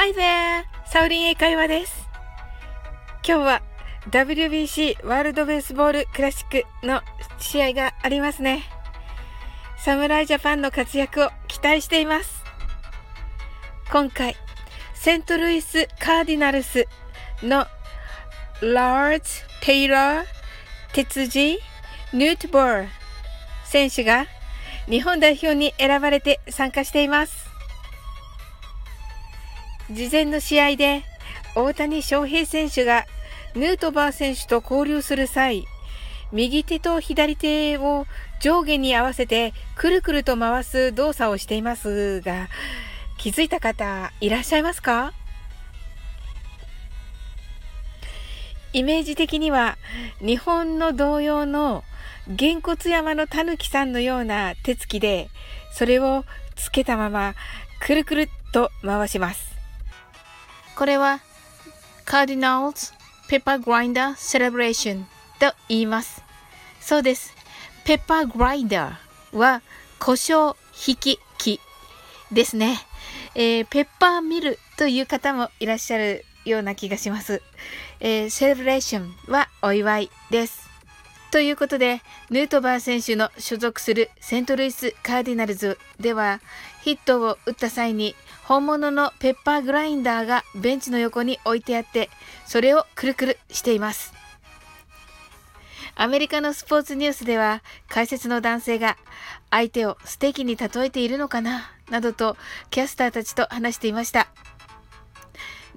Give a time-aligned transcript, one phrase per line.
[0.00, 0.64] Hi there!
[0.86, 2.08] サウリン英会話です。
[3.26, 3.62] 今日は
[4.12, 7.00] WBC ワールドベースボールクラシックの
[7.40, 8.62] 試合がありますね。
[9.76, 12.44] 侍ジャパンの活躍を期待しています。
[13.90, 14.36] 今回、
[14.94, 16.86] セントルイス・カーディナルス
[17.42, 17.66] の
[18.62, 19.24] ラーズ・
[19.62, 20.24] テイラー・
[20.92, 21.58] 哲司・
[22.12, 22.88] ヌートボール
[23.64, 24.26] 選手が
[24.88, 27.47] 日本代表に選ばれて参加しています。
[29.90, 31.02] 事前の試合で
[31.54, 33.06] 大谷翔平選手が
[33.54, 35.64] ヌートバー選手と交流する際、
[36.30, 38.06] 右手と左手を
[38.40, 42.48] 上下に合わせてくるくると回す動作をしていますが、
[43.16, 45.12] 気づいた方いらっしゃいますか？
[48.74, 49.78] イメージ的には
[50.20, 51.82] 日本の同様の
[52.28, 55.30] げんこつ山のたぬきさんのような手つきで
[55.72, 57.34] それをつけたまま
[57.80, 59.57] くるくるっと回します。
[60.78, 61.18] これは
[62.04, 62.92] カーディナルズ
[63.28, 65.08] ペッパーグラインダーセレブレーション
[65.40, 66.22] と言います。
[66.80, 67.34] そうです。
[67.84, 69.60] ペッパーグラインダーは
[69.98, 70.54] 胡椒
[70.86, 71.60] 引き器
[72.30, 72.78] ですね、
[73.34, 77.42] えー、ペッパーミルという方もいらっしゃるような気がします。
[77.98, 80.70] えー、セレブレーションはお祝いです。
[81.30, 86.40] ということで、ヌートバー選手の所属するセントルイス・カーディナルズでは、
[86.82, 92.08] ヒットを打った際に本物のペッパーグラインダーがベンチの横に置いてあって、
[92.46, 94.14] それをくるくるしています。
[95.96, 98.96] アメリカのスポーツニュースでは解説の男性が
[99.50, 102.36] 相手をステーキに例えているのかななどと
[102.70, 104.28] キャスターたちと話していました。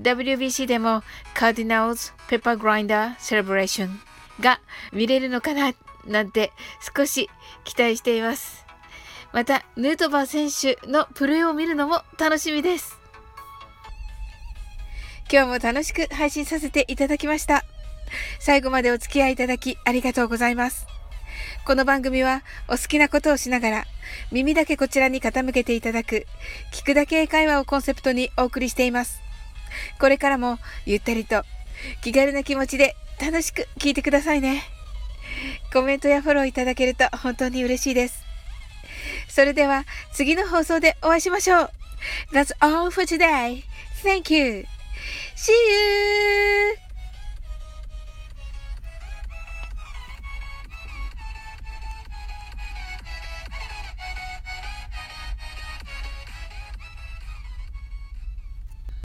[0.00, 1.02] WBC でも
[1.34, 4.09] カーディナルズペッパーグラインダーセレブレーション
[4.40, 4.60] が
[4.92, 5.72] 見れるのかな
[6.06, 6.52] なんて
[6.96, 7.28] 少し
[7.64, 8.64] 期待しています。
[9.32, 12.98] また、ヌートバー選手のプレーを見るのも楽しみです。
[15.32, 17.64] 今日も楽しく配信させていただきました。
[18.40, 20.86] 最後までお付き合いいただきありがとうございます。
[21.64, 23.84] この番組はお好きなことをしながら
[24.32, 26.26] 耳だけこちらに傾けていただく
[26.72, 29.22] 聞くだけ英会話をコンセプトにお送りしています。
[30.00, 31.44] これからもゆったりと
[32.02, 34.62] 気軽な気持ちで楽しく聞いてくださいね。
[35.72, 38.24] コメントやフォローいただけると本当に嬉しいです。
[39.28, 41.70] それでは次の放送でお会いしましょう。
[42.32, 43.62] That's all for today.
[44.02, 44.64] Thank you.
[45.36, 46.89] See you!